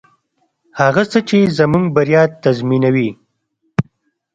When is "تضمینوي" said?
2.43-3.09